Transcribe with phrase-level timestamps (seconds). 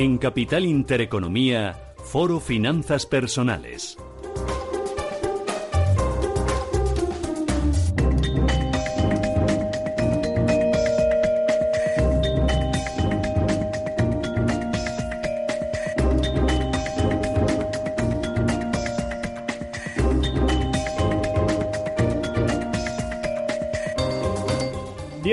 [0.00, 3.98] En Capital Intereconomía, Foro Finanzas Personales.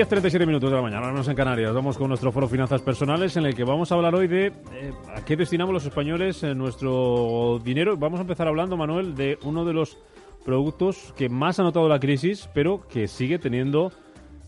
[0.08, 1.74] 10.37 minutos de la mañana, vamos en Canarias.
[1.74, 4.92] Vamos con nuestro foro Finanzas Personales en el que vamos a hablar hoy de eh,
[5.14, 7.94] a qué destinamos los españoles en nuestro dinero.
[7.98, 9.98] Vamos a empezar hablando, Manuel, de uno de los
[10.46, 13.92] productos que más ha notado la crisis, pero que sigue teniendo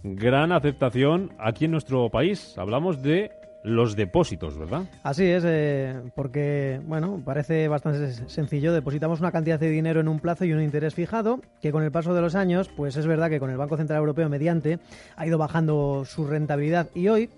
[0.03, 2.57] gran aceptación aquí en nuestro país.
[2.57, 3.31] Hablamos de
[3.63, 4.85] los depósitos, ¿verdad?
[5.03, 8.73] Así es, eh, porque, bueno, parece bastante sencillo.
[8.73, 11.93] Depositamos una cantidad de dinero en un plazo y un interés fijado, que con el
[11.93, 14.79] paso de los años, pues es verdad que con el Banco Central Europeo mediante
[15.17, 17.31] ha ido bajando su rentabilidad y hoy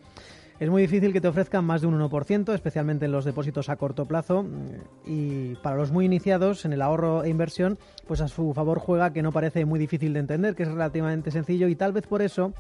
[0.63, 3.75] es muy difícil que te ofrezcan más de un 1%, especialmente en los depósitos a
[3.75, 4.47] corto plazo.
[5.05, 9.13] Y para los muy iniciados en el ahorro e inversión, pues a su favor juega
[9.13, 12.23] que no parece muy difícil de entender, que es relativamente sencillo y tal vez por
[12.23, 12.53] eso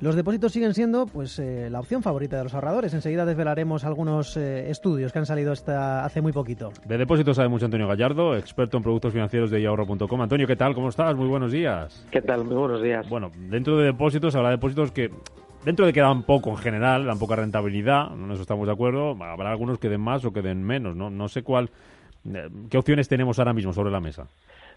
[0.00, 2.94] los depósitos siguen siendo pues eh, la opción favorita de los ahorradores.
[2.94, 6.72] Enseguida desvelaremos algunos eh, estudios que han salido esta, hace muy poquito.
[6.84, 10.20] De depósitos sabe mucho Antonio Gallardo, experto en productos financieros de ahorro.com.
[10.20, 10.74] Antonio, ¿qué tal?
[10.74, 11.16] ¿Cómo estás?
[11.16, 12.06] Muy buenos días.
[12.10, 12.44] ¿Qué tal?
[12.44, 13.08] Muy buenos días.
[13.08, 15.10] Bueno, dentro de depósitos habrá depósitos que
[15.64, 19.16] dentro de que dan poco en general, dan poca rentabilidad, en eso estamos de acuerdo,
[19.22, 21.10] habrá algunos que den más o que den menos, ¿no?
[21.10, 21.70] No sé cuál
[22.24, 24.28] eh, qué opciones tenemos ahora mismo sobre la mesa.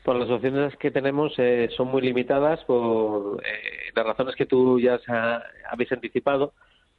[0.03, 4.79] Pues las opciones que tenemos eh, son muy limitadas por eh, las razones que tú
[4.79, 4.99] ya
[5.69, 6.53] habéis anticipado.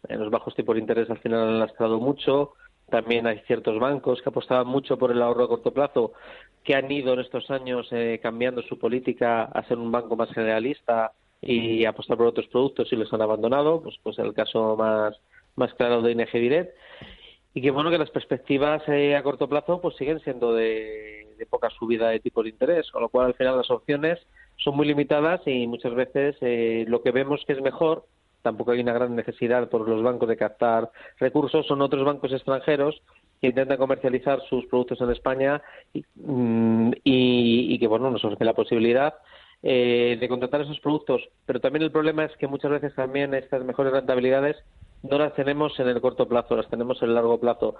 [0.09, 2.53] En los bajos tipos de interés al final han lastrado mucho.
[2.89, 6.13] También hay ciertos bancos que apostaban mucho por el ahorro a corto plazo,
[6.63, 10.31] que han ido en estos años eh, cambiando su política a ser un banco más
[10.33, 13.83] generalista y apostar por otros productos y los han abandonado.
[13.83, 15.19] Pues, pues el caso más,
[15.57, 16.77] más claro de ING Direct.
[17.55, 21.71] Y que bueno que las perspectivas a corto plazo pues siguen siendo de de poca
[21.71, 24.21] subida de tipos de interés, con lo cual al final las opciones
[24.57, 28.05] son muy limitadas y muchas veces eh, lo que vemos que es mejor,
[28.43, 33.03] tampoco hay una gran necesidad por los bancos de captar recursos, son otros bancos extranjeros
[33.41, 35.61] que intentan comercializar sus productos en España
[35.93, 39.15] y, mm, que bueno nos ofrece la posibilidad
[39.63, 41.23] eh, de contratar esos productos.
[41.47, 44.57] Pero también el problema es que muchas veces también estas mejores rentabilidades
[45.03, 47.75] no las tenemos en el corto plazo, las tenemos en el largo plazo.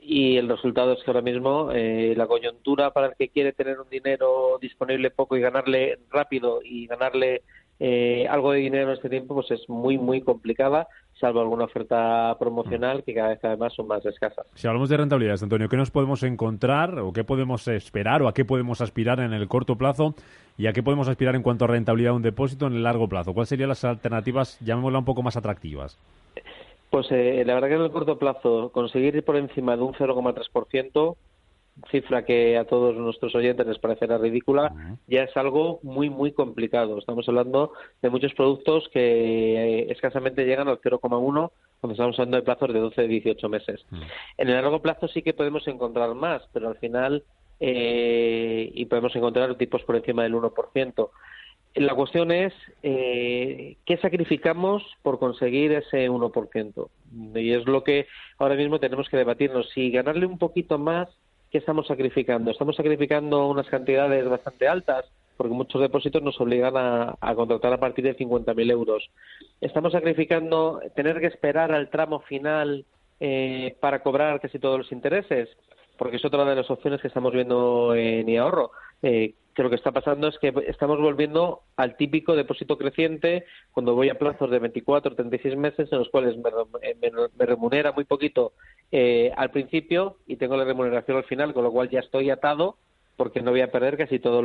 [0.00, 3.80] Y el resultado es que ahora mismo eh, la coyuntura para el que quiere tener
[3.80, 7.42] un dinero disponible poco y ganarle rápido y ganarle
[7.80, 12.36] eh, algo de dinero en este tiempo, pues es muy, muy complicada, salvo alguna oferta
[12.38, 14.46] promocional que cada vez además son más escasas.
[14.54, 18.34] Si hablamos de rentabilidades, Antonio, ¿qué nos podemos encontrar o qué podemos esperar o a
[18.34, 20.14] qué podemos aspirar en el corto plazo
[20.56, 23.08] y a qué podemos aspirar en cuanto a rentabilidad de un depósito en el largo
[23.08, 23.34] plazo?
[23.34, 25.98] ¿Cuáles serían las alternativas, llamémosla un poco más atractivas?
[26.90, 29.92] Pues eh, la verdad que en el corto plazo conseguir ir por encima de un
[29.92, 31.16] 0,3%,
[31.90, 34.72] cifra que a todos nuestros oyentes les parecerá ridícula,
[35.06, 36.98] ya es algo muy, muy complicado.
[36.98, 37.72] Estamos hablando
[38.02, 41.50] de muchos productos que eh, escasamente llegan al 0,1
[41.80, 43.86] cuando estamos hablando de plazos de 12 18 meses.
[44.36, 47.24] En el largo plazo sí que podemos encontrar más, pero al final
[47.60, 51.10] eh, y podemos encontrar tipos por encima del 1%.
[51.74, 52.52] La cuestión es
[52.82, 56.88] eh, qué sacrificamos por conseguir ese 1%.
[57.34, 58.06] Y es lo que
[58.38, 59.68] ahora mismo tenemos que debatirnos.
[59.70, 61.08] Si ganarle un poquito más,
[61.50, 62.50] ¿qué estamos sacrificando?
[62.50, 65.04] Estamos sacrificando unas cantidades bastante altas,
[65.36, 69.08] porque muchos depósitos nos obligan a, contratar a partir de 50.000 euros.
[69.60, 72.84] Estamos sacrificando tener que esperar al tramo final
[73.20, 75.48] eh, para cobrar casi todos los intereses,
[75.96, 78.72] porque es otra de las opciones que estamos viendo en ahorro
[79.02, 83.96] eh, que lo que está pasando es que estamos volviendo al típico depósito creciente cuando
[83.96, 88.52] voy a plazos de 24 o 36 meses en los cuales me, remunera muy poquito
[88.92, 92.76] eh, al principio y tengo la remuneración al final, con lo cual ya estoy atado
[93.16, 94.42] porque no voy a perder casi todo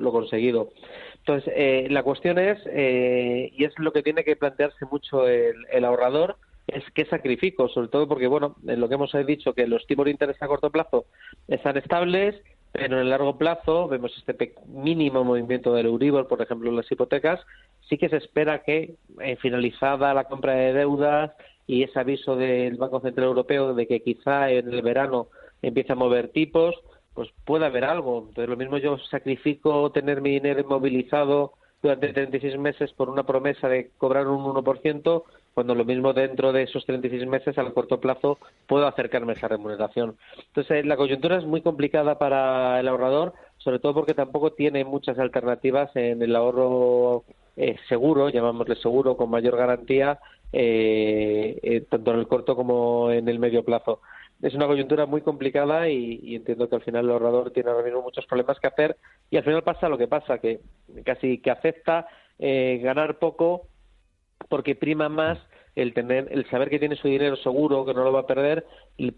[0.00, 0.70] lo, conseguido.
[1.18, 5.54] Entonces, eh, la cuestión es, eh, y es lo que tiene que plantearse mucho el,
[5.70, 9.68] el ahorrador, es qué sacrifico, sobre todo porque, bueno, en lo que hemos dicho, que
[9.68, 11.06] los tipos de interés a corto plazo
[11.46, 12.34] están estables,
[12.72, 16.90] pero en el largo plazo vemos este mínimo movimiento del Euribor, por ejemplo, en las
[16.90, 17.40] hipotecas,
[17.88, 21.32] sí que se espera que, eh, finalizada la compra de deudas
[21.66, 25.28] y ese aviso del Banco Central Europeo de que quizá en el verano
[25.62, 26.74] empiece a mover tipos,
[27.14, 28.26] pues puede haber algo.
[28.28, 33.68] Entonces, lo mismo yo sacrifico tener mi dinero inmovilizado durante 36 meses por una promesa
[33.68, 35.24] de cobrar un 1%,
[35.58, 38.38] cuando lo mismo dentro de esos 36 meses, a corto plazo,
[38.68, 40.16] puedo acercarme a esa remuneración.
[40.46, 45.18] Entonces, la coyuntura es muy complicada para el ahorrador, sobre todo porque tampoco tiene muchas
[45.18, 47.24] alternativas en el ahorro
[47.56, 50.20] eh, seguro, llamámosle seguro, con mayor garantía,
[50.52, 54.00] eh, eh, tanto en el corto como en el medio plazo
[54.40, 58.02] es una coyuntura muy complicada y, entiendo que al final el ahorrador tiene ahora mismo
[58.02, 58.96] muchos problemas que hacer
[59.30, 60.60] y al final pasa lo que pasa, que
[61.04, 62.06] casi que acepta
[62.38, 63.66] eh, ganar poco
[64.48, 65.38] porque prima más
[65.74, 68.66] el tener el saber que tiene su dinero seguro que no lo va a perder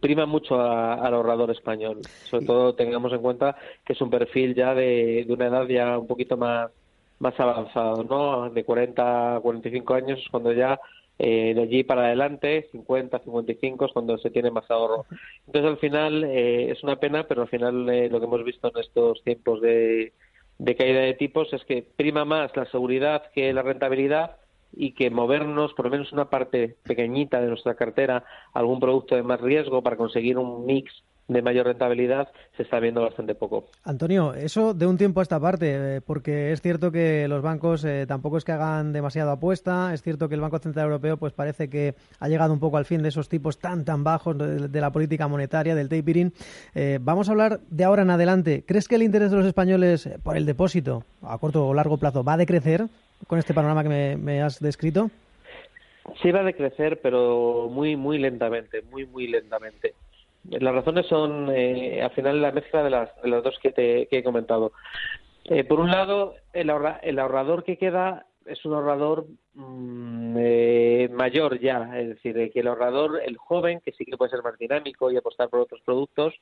[0.01, 2.01] prima mucho al ahorrador español.
[2.25, 5.99] Sobre todo tengamos en cuenta que es un perfil ya de, de una edad ya
[5.99, 6.71] un poquito más
[7.19, 10.81] más avanzado no de 40 a 45 años cuando ya
[11.23, 15.05] eh, de allí para adelante, 50, 55 es cuando se tiene más ahorro.
[15.47, 18.73] Entonces, al final eh, es una pena, pero al final eh, lo que hemos visto
[18.75, 20.15] en estos tiempos de,
[20.57, 24.39] de caída de tipos es que prima más la seguridad que la rentabilidad
[24.73, 29.23] y que movernos por lo menos una parte pequeñita de nuestra cartera algún producto de
[29.23, 33.67] más riesgo para conseguir un mix de mayor rentabilidad se está viendo bastante poco.
[33.85, 37.85] Antonio, eso de un tiempo a esta parte, eh, porque es cierto que los bancos
[37.85, 41.33] eh, tampoco es que hagan demasiado apuesta, es cierto que el Banco Central Europeo pues
[41.33, 44.81] parece que ha llegado un poco al fin de esos tipos tan tan bajos de,
[44.81, 46.33] la política monetaria, del tapering.
[46.75, 48.65] Eh, vamos a hablar de ahora en adelante.
[48.67, 52.25] ¿Crees que el interés de los españoles por el depósito a corto o largo plazo
[52.25, 52.89] va a decrecer
[53.27, 55.11] con este panorama que me has descrito?
[56.23, 59.95] Sí va a decrecer, pero muy, muy lentamente, muy, muy lentamente.
[60.49, 64.09] Las razones son, eh, al final, la mezcla de las, de las dos que, te,
[64.11, 64.73] he comentado.
[65.45, 66.73] Eh, por un lado, el,
[67.03, 72.69] el ahorrador que queda es un ahorrador mm, eh, mayor ya, es decir, que el
[72.69, 76.35] ahorrador, el joven, que sí que puede ser más dinámico y apostar por otros productos,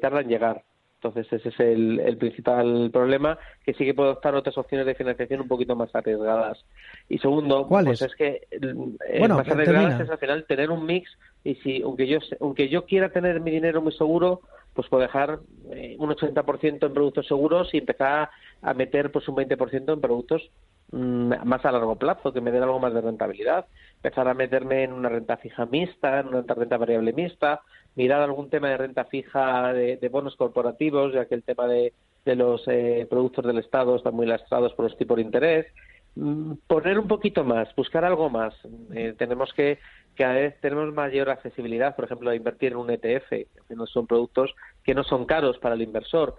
[0.00, 0.62] tarda en llegar.
[1.02, 5.40] Entonces ese es el, principal problema, que sí que puede optar otras opciones de financiación
[5.40, 6.64] un poquito más arriesgadas.
[7.08, 11.10] Y segundo, pues es que eh, bueno, más arriesgadas es al final tener un mix
[11.42, 14.42] y si aunque yo aunque yo quiera tener mi dinero muy seguro,
[14.74, 15.40] pues puedo dejar
[15.72, 18.30] eh, un 80% en productos seguros y empezar
[18.62, 20.50] a meter pues un 20% en productos
[20.92, 23.66] más a largo plazo, que me den algo más de rentabilidad.
[23.96, 27.62] Empezar a meterme en una renta fija mixta, en una renta variable mixta,
[27.94, 31.92] mirar algún tema de renta fija de, bonos corporativos, ya que el tema de,
[32.26, 35.66] los eh, productos del Estado están muy lastrados por los tipos de interés.
[36.14, 38.54] Mm, poner un poquito más, buscar algo más.
[38.94, 39.78] Eh, tenemos que
[40.14, 44.06] cada vez tenemos mayor accesibilidad, por ejemplo, a invertir en un ETF, que no son
[44.06, 44.54] productos
[44.84, 46.36] que no son caros para el inversor.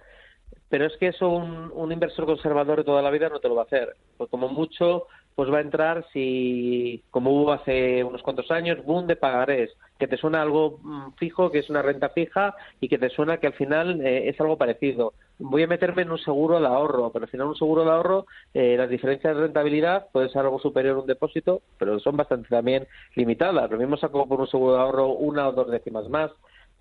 [0.70, 3.56] Pero es que eso un, un inversor conservador de toda la vida no te lo
[3.56, 3.96] va a hacer.
[4.18, 9.08] Pues como mucho pues va a entrar si, como hubo hace unos cuantos años, boom
[9.08, 12.98] de pagarés, que te suena algo mm, fijo, que es una renta fija y que
[12.98, 15.14] te suena que al final eh, es algo parecido.
[15.40, 18.26] Voy a meterme en un seguro de ahorro, pero al final un seguro de ahorro,
[18.54, 22.50] eh, las diferencias de rentabilidad puede ser algo superior a un depósito, pero son bastante
[22.50, 23.72] también limitadas.
[23.72, 26.32] Lo mismo saco por un seguro de ahorro una o dos décimas más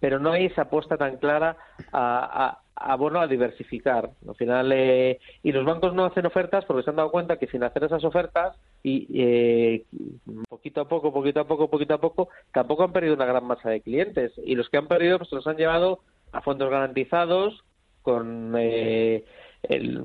[0.03, 1.57] pero no hay esa apuesta tan clara
[1.93, 4.11] a, a, bueno, a diversificar.
[4.27, 7.47] Al final, eh, y los bancos no hacen ofertas porque se han dado cuenta que
[7.47, 9.85] sin hacer esas ofertas y eh,
[10.49, 13.71] poquito a poco, poquito a poco, poquito a poco, tampoco han perdido una gran masa
[13.71, 16.01] de clientes y los que han perdido pues los han llevado
[16.33, 17.63] a fondos garantizados
[18.03, 19.25] con eh,
[19.63, 20.03] el,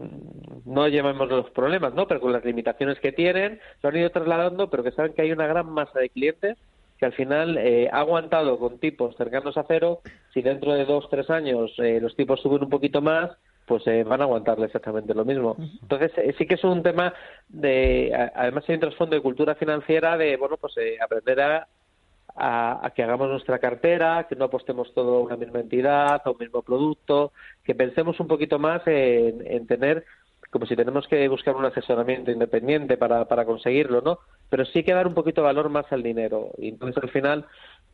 [0.64, 2.08] no llevamos los problemas, ¿no?
[2.08, 5.32] Pero con las limitaciones que tienen, lo han ido trasladando, pero que saben que hay
[5.32, 6.56] una gran masa de clientes
[6.98, 10.02] que al final eh, ha aguantado con tipos cercanos a cero.
[10.34, 13.32] Si dentro de dos, tres años eh, los tipos suben un poquito más,
[13.66, 15.56] pues eh, van a aguantarle exactamente lo mismo.
[15.82, 17.14] Entonces, sí que es un tema
[17.50, 21.68] de, además hay un trasfondo de cultura financiera de, bueno, pues aprender a,
[22.38, 26.38] a, que hagamos nuestra cartera, que no apostemos todo a una misma entidad, a un
[26.40, 30.06] mismo producto, que pensemos un poquito más en, en tener
[30.52, 34.20] como si tenemos que buscar un asesoramiento independiente para, para conseguirlo, ¿no?
[34.50, 36.52] Pero sí que dar un poquito de valor más al dinero.
[36.58, 37.46] Y entonces al final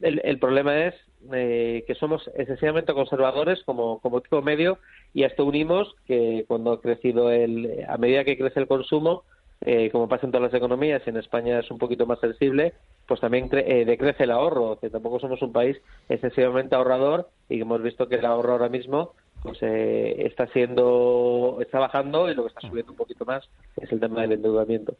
[0.01, 0.95] el, el problema es
[1.31, 4.77] eh, que somos excesivamente conservadores como, como tipo medio
[5.13, 9.23] y a esto unimos que cuando ha crecido el, a medida que crece el consumo,
[9.61, 12.73] eh, como pasa en todas las economías y en España es un poquito más sensible,
[13.07, 15.77] pues también eh, decrece el ahorro, que tampoco somos un país
[16.09, 22.29] excesivamente ahorrador y hemos visto que el ahorro ahora mismo pues está siendo está bajando
[22.29, 23.47] y lo que está subiendo un poquito más
[23.77, 24.95] es el tema del endeudamiento.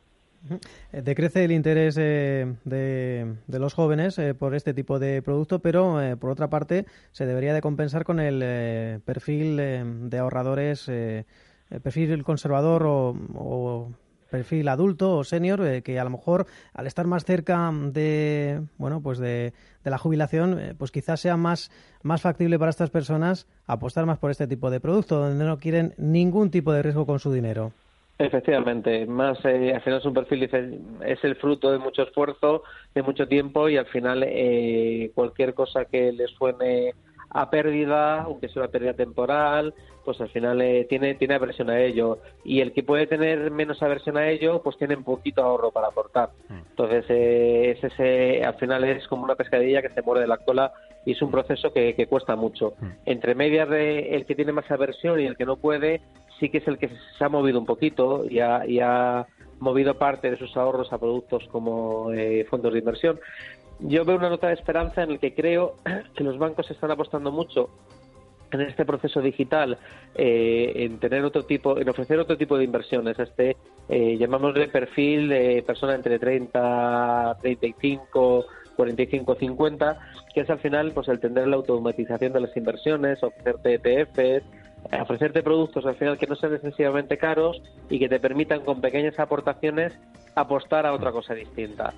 [0.92, 6.50] Decrece el interés de, de, los jóvenes por este tipo de producto, pero por otra
[6.50, 10.92] parte se debería de compensar con el perfil de ahorradores,
[11.82, 13.88] perfil conservador o
[14.34, 19.00] perfil adulto o senior eh, que a lo mejor al estar más cerca de bueno
[19.00, 21.70] pues de, la jubilación eh, pues quizás sea más
[22.02, 25.94] más factible para estas personas apostar más por este tipo de producto donde no quieren
[25.98, 27.74] ningún tipo de riesgo con su dinero.
[28.18, 32.63] Efectivamente, más eh, al final es un perfil es el fruto de mucho esfuerzo,
[32.96, 34.28] de mucho tiempo y al final
[35.13, 36.96] cualquier cosa que les suene
[37.34, 39.74] a pérdida, aunque sea una pérdida temporal,
[40.06, 42.20] pues al final eh, tiene, tiene aversión a ello.
[42.44, 45.88] Y el que puede tener menos aversión a ello, pues tiene un poquito ahorro para
[45.88, 46.30] aportar.
[46.50, 46.54] Mm.
[46.70, 50.72] Entonces, eh, ese, al final es como una pescadilla que se muerde la cola
[51.06, 52.74] y es un proceso que, que cuesta mucho.
[52.80, 52.88] Mm.
[53.06, 56.02] Entre medias de el que tiene más aversión y el que no puede,
[56.40, 59.25] sí que es el que se ha movido un poquito y ha, y ha
[59.60, 63.20] movido parte de sus ahorros a productos como eh, fondos de inversión
[63.84, 65.75] yo veo una nota de esperanza en el que creo
[66.16, 67.70] que los bancos están apostando mucho
[68.52, 69.78] en este proceso digital
[70.16, 73.58] eh, en tener otro tipo en ofrecer otro tipo de inversiones este
[73.90, 80.00] eh, de perfil de persona entre 30 35 45 50
[80.34, 84.46] que es al final pues el tener la automatización de las inversiones ofrecerte ETFs
[85.02, 89.18] ofrecerte productos al final que no sean excesivamente caros y que te permitan con pequeñas
[89.18, 89.98] aportaciones
[90.36, 91.92] apostar a otra cosa distinta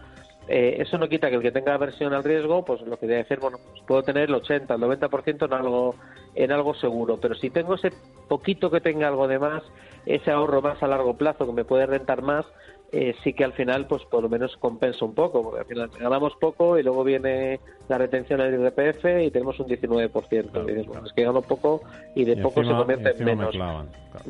[0.47, 3.21] eh, eso no quita que el que tenga aversión al riesgo, pues lo que debe
[3.21, 5.95] hacer, bueno, pues puedo tener el 80, el 90% en algo,
[6.35, 7.91] en algo seguro, pero si tengo ese
[8.27, 9.63] poquito que tenga algo de más,
[10.05, 12.45] ese ahorro más a largo plazo que me puede rentar más,
[12.91, 15.89] eh, sí que al final, pues por lo menos compensa un poco, porque al final
[15.99, 21.05] ganamos poco y luego viene la retención del IRPF y tenemos un 19%.
[21.05, 21.81] es que gano poco
[22.15, 23.55] y de poco se convierte en menos.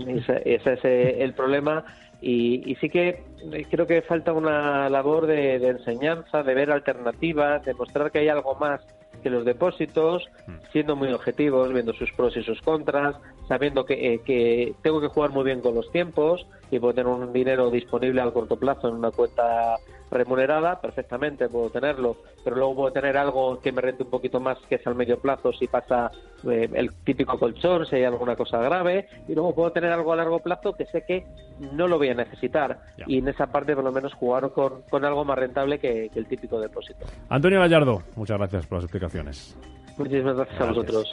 [0.08, 1.86] Ese, ese, es eh, el problema
[2.22, 7.74] y, sí que eh, creo que falta una labor de, enseñanza, de ver alternativas, de
[7.74, 8.82] mostrar que hay algo más
[9.26, 10.52] que los depósitos, mm.
[10.72, 13.16] siendo muy objetivos, viendo sus pros y sus contras,
[13.48, 17.12] sabiendo que, eh, que tengo que jugar muy bien con los tiempos y puedo tener
[17.12, 19.78] un dinero disponible al corto plazo en una cuenta
[20.16, 24.58] remunerada, perfectamente puedo tenerlo, pero luego puedo tener algo que me rente un poquito más,
[24.70, 26.12] que es al medio plazo, si pasa
[26.50, 30.16] eh, el típico colchón, si hay alguna cosa grave, y luego puedo tener algo a
[30.16, 31.26] largo plazo que sé que
[31.74, 35.06] no lo voy a necesitar, y en esa parte por lo menos jugar con, con
[35.06, 37.06] algo más rentable que, el típico depósito.
[37.30, 39.58] Antonio Gallardo, muchas gracias por las explicaciones.
[39.98, 40.62] Muchísimas gracias.
[40.62, 41.12] a vosotros.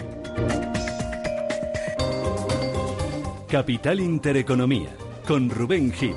[3.48, 4.88] Capital Intereconomía,
[5.26, 6.14] con Rubén Gil.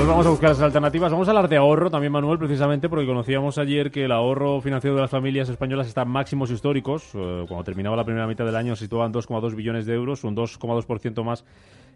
[0.00, 1.12] Pues vamos a buscar las alternativas.
[1.12, 4.96] Vamos a hablar de ahorro también, Manuel, precisamente porque conocíamos ayer que el ahorro financiero
[4.96, 7.10] de las familias españolas está en máximos históricos.
[7.12, 10.34] Eh, cuando terminaba la primera mitad del año se situaban 2,2 billones de euros, un
[10.34, 11.44] 2,2% más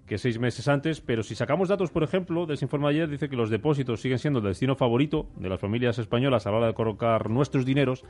[0.06, 1.00] que seis meses antes.
[1.00, 4.18] Pero si sacamos datos, por ejemplo, de ese informe ayer, dice que los depósitos siguen
[4.18, 8.04] siendo el destino favorito de las familias españolas a la hora de colocar nuestros dineros.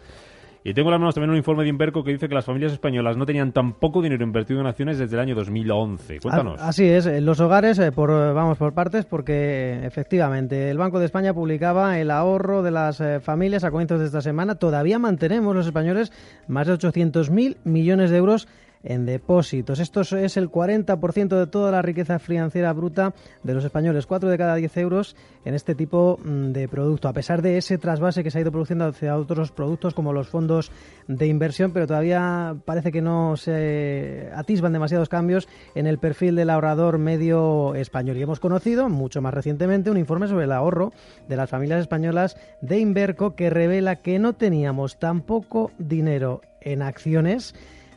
[0.66, 2.72] Y tengo en las manos también un informe de Inverco que dice que las familias
[2.72, 6.20] españolas no tenían tan poco dinero invertido en acciones desde el año 2011.
[6.20, 6.58] Cuéntanos.
[6.58, 11.34] Así es, los hogares, eh, por, vamos por partes, porque efectivamente el Banco de España
[11.34, 14.54] publicaba el ahorro de las eh, familias a comienzos de esta semana.
[14.54, 16.12] Todavía mantenemos los españoles
[16.48, 18.48] más de 800.000 millones de euros
[18.84, 19.80] en depósitos.
[19.80, 24.38] Esto es el 40% de toda la riqueza financiera bruta de los españoles, 4 de
[24.38, 28.30] cada 10 euros en este tipo mm, de producto, a pesar de ese trasvase que
[28.30, 30.70] se ha ido produciendo hacia otros productos como los fondos
[31.08, 36.50] de inversión, pero todavía parece que no se atisban demasiados cambios en el perfil del
[36.50, 38.16] ahorrador medio español.
[38.16, 40.92] Y hemos conocido, mucho más recientemente, un informe sobre el ahorro
[41.28, 46.82] de las familias españolas de Inverco que revela que no teníamos tan poco dinero en
[46.82, 47.54] acciones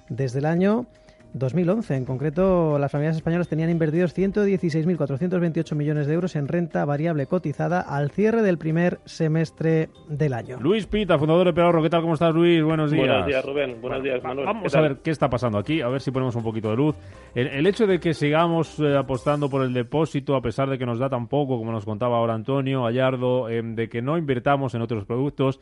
[0.09, 0.85] desde el año
[1.33, 1.95] 2011.
[1.95, 7.81] En concreto, las familias españolas tenían invertidos 116.428 millones de euros en renta variable cotizada
[7.81, 10.57] al cierre del primer semestre del año.
[10.59, 11.81] Luis Pita, fundador de Peorro.
[11.81, 12.01] ¿Qué tal?
[12.01, 12.63] ¿Cómo estás, Luis?
[12.63, 13.07] Buenos días.
[13.07, 13.81] Buenos días, Rubén.
[13.81, 14.45] Buenos días, Manuel.
[14.45, 16.95] Vamos a ver qué está pasando aquí, a ver si ponemos un poquito de luz.
[17.35, 20.99] El, hecho de que sigamos eh, apostando por el depósito, a pesar de que nos
[20.99, 24.81] da tan poco, como nos contaba ahora Antonio Gallardo, em, de que no invirtamos en
[24.81, 25.59] otros productos,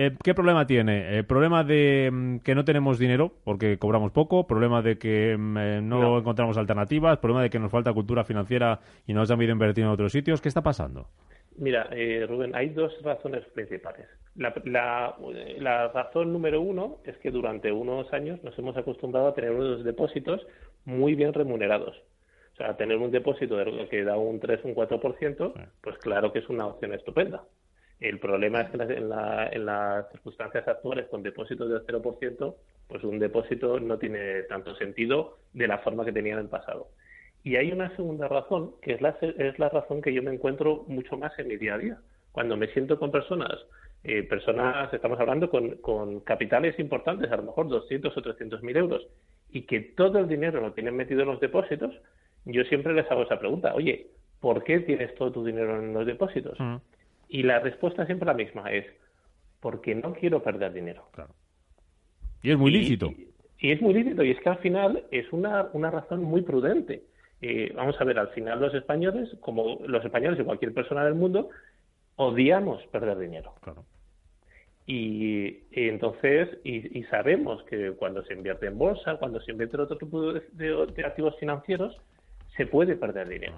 [0.00, 1.18] eh, ¿Qué problema tiene?
[1.18, 4.46] Eh, ¿Problema de mm, que no tenemos dinero porque cobramos poco?
[4.46, 7.18] ¿Problema de que mm, eh, no, encontramos alternativas?
[7.18, 8.78] ¿Problema de que nos falta cultura financiera
[9.08, 10.40] y no nos han ido invertir en otros sitios?
[10.40, 11.08] ¿Qué está pasando?
[11.56, 11.88] Mira,
[12.28, 14.06] Rubén, hay dos razones principales.
[14.36, 19.82] La, razón número uno es que durante unos años nos hemos acostumbrado a tener unos
[19.82, 20.46] depósitos
[20.84, 21.96] muy bien remunerados.
[22.52, 26.38] O sea, tener un depósito de, que da un 3, un 4%, pues claro que
[26.38, 27.42] es una opción estupenda.
[28.00, 32.54] El problema es que en, las circunstancias actuales con depósitos del 0%,
[32.86, 36.88] pues un depósito no tiene tanto sentido de la forma que tenía en el pasado.
[37.42, 40.84] Y hay una segunda razón, que es la, es la razón que yo me encuentro
[40.86, 41.98] mucho más en mi día a día.
[42.30, 43.56] Cuando me siento con personas,
[44.04, 48.76] eh, personas, estamos hablando con, con capitales importantes, a lo mejor 200 o 300 mil
[48.76, 49.08] euros,
[49.50, 51.94] y que todo el dinero lo tienen metido en los depósitos,
[52.44, 54.08] yo siempre les hago esa pregunta, oye,
[54.40, 56.58] ¿por qué tienes todo tu dinero en los depósitos?
[56.60, 56.76] Mm.
[57.28, 58.86] Y la respuesta siempre la misma, es
[59.60, 61.08] porque no quiero perder dinero.
[61.12, 61.34] Claro.
[62.42, 63.06] Y es muy lícito.
[63.06, 66.42] Y, y es muy lícito, y es que al final es una, una razón muy
[66.42, 67.02] prudente.
[67.40, 71.14] Eh, vamos a ver, al final los españoles, como los españoles y cualquier persona del
[71.14, 71.50] mundo,
[72.16, 73.54] odiamos perder dinero.
[73.60, 73.84] Claro.
[74.86, 79.76] Y, y entonces, y, y sabemos que cuando se invierte en bolsa, cuando se invierte
[79.76, 81.96] en otro tipo de, de- de activos financieros,
[82.56, 83.54] se puede perder dinero.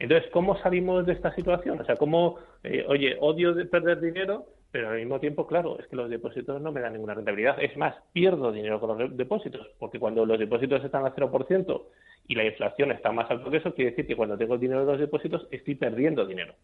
[0.00, 1.78] Entonces, ¿cómo salimos de esta situación?
[1.78, 5.86] O sea, ¿cómo, eh, oye, odio de perder dinero, pero al mismo tiempo, claro, es
[5.88, 7.62] que los depósitos no me dan ninguna rentabilidad.
[7.62, 11.82] Es más, pierdo dinero con los depósitos, porque cuando los depósitos están al 0%
[12.28, 14.80] y la inflación está más alto que eso, quiere decir que cuando tengo el dinero
[14.80, 16.54] en los depósitos estoy perdiendo dinero.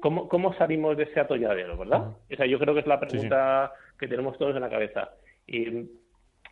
[0.00, 2.08] ¿Cómo, cómo salimos de ese atolladero, verdad?
[2.30, 5.10] O sea, yo creo que es la pregunta que tenemos todos en la cabeza.
[5.46, 5.88] Y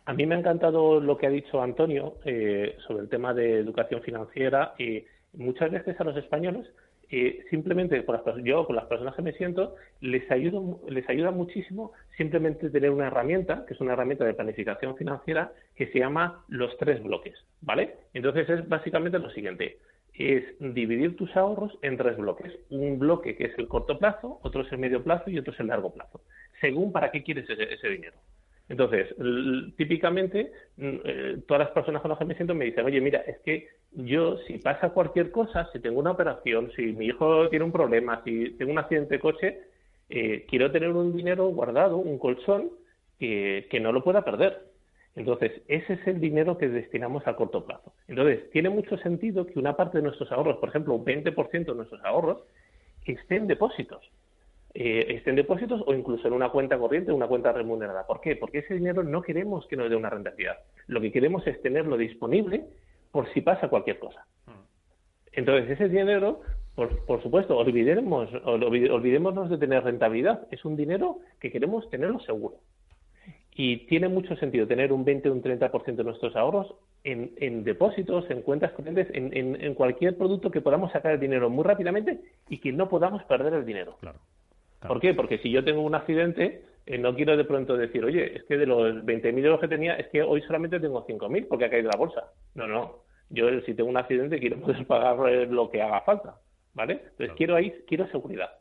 [0.05, 3.59] a mí me ha encantado lo que ha dicho Antonio eh, sobre el tema de
[3.59, 4.73] educación financiera.
[4.79, 6.67] Y muchas veces a los españoles,
[7.11, 10.59] eh, simplemente con las, yo con las personas que me siento, les ayuda,
[10.89, 15.87] les ayuda muchísimo simplemente tener una herramienta, que es una herramienta de planificación financiera, que
[15.87, 17.95] se llama los tres bloques, ¿vale?
[18.13, 19.77] Entonces es básicamente lo siguiente
[20.19, 22.53] es dividir tus ahorros en tres bloques.
[22.69, 25.59] Un bloque que es el corto plazo, otro es el medio plazo y otro es
[25.61, 26.21] el largo plazo,
[26.59, 28.17] según para qué quieres ese, ese dinero.
[28.69, 29.15] Entonces,
[29.77, 33.39] típicamente, eh, todas las personas con las que me siento me dicen, oye, mira, es
[33.39, 37.71] que yo, si pasa cualquier cosa, si tengo una operación, si mi hijo tiene un
[37.71, 39.59] problema, si tengo un accidente de coche,
[40.09, 42.69] eh, quiero tener un dinero guardado, un colchón,
[43.17, 44.69] que, que no lo pueda perder.
[45.15, 47.93] Entonces, ese es el dinero que destinamos a corto plazo.
[48.07, 51.75] Entonces, tiene mucho sentido que una parte de nuestros ahorros, por ejemplo, un 20% de
[51.75, 52.43] nuestros ahorros,
[53.13, 54.09] esté en depósitos.
[54.73, 58.05] Eh, esté en depósitos o incluso en una cuenta corriente, una cuenta remunerada.
[58.05, 58.35] ¿Por qué?
[58.35, 60.59] Porque ese dinero no queremos que nos dé una rentabilidad.
[60.87, 62.65] Lo que queremos es tenerlo disponible
[63.11, 64.25] por si pasa cualquier cosa.
[65.31, 66.41] Entonces, ese dinero,
[66.75, 70.47] por, por supuesto, olvidemos, olvi- olvidémonos de tener rentabilidad.
[70.51, 72.55] Es un dinero que queremos tenerlo seguro.
[73.55, 77.63] Y tiene mucho sentido tener un 20 o un 30% de nuestros ahorros en, en
[77.63, 81.63] depósitos, en cuentas corrientes, en, en- en cualquier producto que podamos sacar el dinero muy
[81.63, 83.97] rápidamente y que no podamos perder el dinero.
[83.99, 84.19] Claro.
[84.87, 85.13] ¿Por qué?
[85.13, 88.57] Porque si yo tengo un accidente, eh, no quiero de pronto decir, oye, es que
[88.57, 91.89] de los 20.000 euros que tenía, es que hoy solamente tengo 5.000 porque ha caído
[91.89, 92.31] la bolsa.
[92.55, 93.03] No, no.
[93.29, 96.35] Yo, si tengo un accidente, quiero poder pagar eh, lo que haga falta.
[96.73, 96.93] ¿Vale?
[96.93, 98.51] Entonces, quiero ahí, quiero seguridad.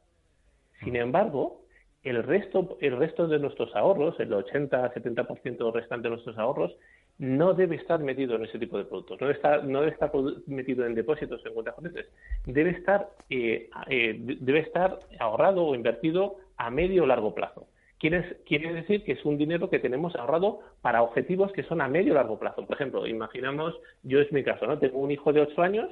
[0.83, 1.62] Sin embargo,
[2.02, 6.74] el resto, el resto de nuestros ahorros, el 80-70% restante de nuestros ahorros,
[7.18, 10.11] no debe estar metido en ese tipo de productos, no debe estar, no debe estar
[10.46, 12.07] metido en depósitos en cuentas corrientes,
[12.46, 17.66] debe estar, eh, eh, de- debe estar ahorrado o invertido a medio o largo plazo.
[17.98, 21.88] Quiere, quiere decir que es un dinero que tenemos ahorrado para objetivos que son a
[21.88, 22.64] medio o largo plazo.
[22.64, 24.78] Por ejemplo, imaginamos, yo es mi caso, ¿no?
[24.78, 25.90] Tengo un hijo de 8 años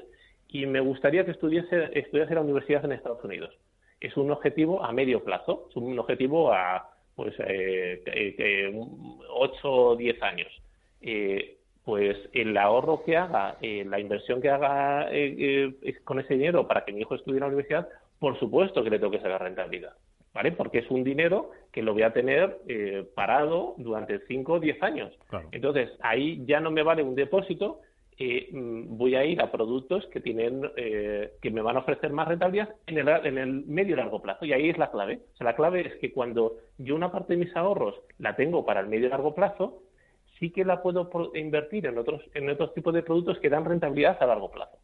[0.49, 3.53] y me gustaría que estudiase, estudiase en la universidad en Estados Unidos.
[4.01, 8.81] Es un objetivo a medio plazo, es un objetivo a pues eh, que- que
[9.31, 10.47] 8 o 10 años.
[11.01, 11.57] Eh,
[11.87, 16.67] pues el ahorro que haga, eh, la inversión que haga eh, eh, con ese dinero
[16.67, 19.41] para que mi hijo estudie en la universidad, por supuesto que le tengo que sacar
[19.41, 19.93] rentabilidad,
[20.35, 20.51] ¿vale?
[20.51, 24.83] Porque es un dinero que lo voy a tener eh, parado durante 5 o 10
[24.83, 25.13] años.
[25.29, 25.49] Claro.
[25.53, 27.81] Entonces, ahí ya no me vale un depósito,
[28.19, 32.11] eh, mm, voy a ir a productos que tienen eh, que me van a ofrecer
[32.11, 34.45] más rentabilidad en el, en el medio y largo plazo.
[34.45, 35.21] Y ahí es la clave.
[35.35, 38.65] O sea, la clave es que cuando yo una parte de mis ahorros la tengo
[38.65, 39.83] para el medio y largo plazo,
[40.39, 44.17] sí que la puedo invertir en otros, en otros tipos de productos que dan rentabilidad
[44.23, 44.77] a largo plazo.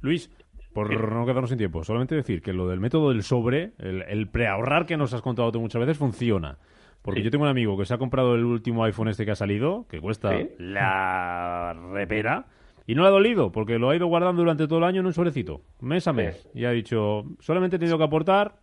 [0.00, 0.30] Luis,
[0.72, 4.28] por no quedarnos sin tiempo, solamente decir que lo del método del sobre, el, el
[4.28, 6.58] preahorrar que nos has contado tú muchas veces, funciona.
[7.02, 7.24] Porque Sí.
[7.24, 9.86] yo tengo un amigo que se ha comprado el último iPhone este que ha salido,
[9.88, 10.48] que cuesta Sí.
[10.58, 12.46] la repera,
[12.86, 15.06] y no le ha dolido, porque lo ha ido guardando durante todo el año en
[15.06, 16.48] un sobrecito, mes a mes.
[16.54, 18.56] Y ha dicho, solamente he tenido que aportar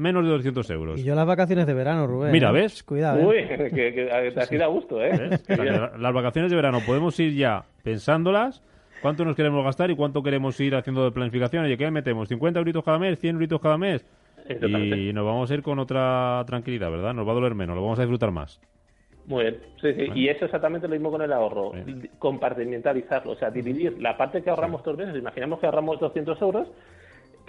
[0.00, 1.00] menos de 200 euros.
[1.00, 2.32] Y yo las vacaciones de verano, Rubén.
[2.32, 2.52] Mira, ¿eh?
[2.52, 2.82] ¿ves?
[2.82, 3.20] Cuidado.
[3.20, 3.26] ¿eh?
[3.26, 5.38] Uy, que, que te has ido a gusto, ¿eh?
[5.98, 8.62] Las vacaciones de verano podemos ir ya pensándolas,
[9.02, 11.64] cuánto nos queremos gastar y cuánto queremos ir haciendo de planificación.
[11.64, 12.30] Oye, ¿qué metemos?
[12.30, 13.22] ¿50 euritos cada mes?
[13.22, 14.04] ¿100 euritos cada mes?
[14.48, 17.14] Y nos vamos a ir con otra tranquilidad, ¿verdad?
[17.14, 18.60] Nos va a doler menos, lo vamos a disfrutar más.
[19.26, 20.06] Muy bien, sí, sí.
[20.14, 22.10] Y eso es exactamente lo mismo con el ahorro, Bien.
[22.18, 26.40] compartimentalizarlo, o sea, dividir la parte que ahorramos todos los meses, imaginamos que ahorramos 200
[26.42, 26.68] euros,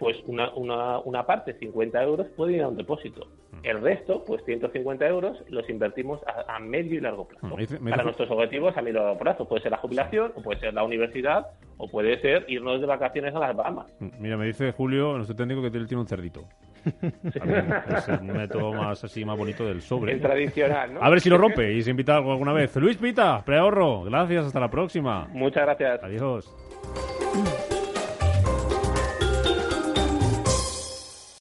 [0.01, 3.27] pues una, una, una parte, 50 euros, puede ir a un depósito.
[3.63, 7.45] El resto, pues 150 euros, los invertimos a, a medio y largo plazo.
[7.47, 9.47] Mm, me dice- me para dice- nuestros objetivos a medio y largo plazo.
[9.47, 11.45] Puede ser la jubilación, o puede ser la universidad,
[11.77, 13.93] o puede ser irnos de vacaciones a las Bahamas.
[14.19, 16.41] Mira, me dice Julio, nuestro técnico, que él tiene un cerdito.
[16.83, 20.13] Es el método más así más bonito del sobre.
[20.13, 21.03] El tradicional, ¿no?
[21.03, 22.75] A ver si lo rompe y se invita algo alguna vez.
[22.77, 24.01] Luis Pita, preahorro.
[24.05, 25.27] Gracias, hasta la próxima.
[25.31, 26.03] Muchas gracias.
[26.03, 27.20] Adiós.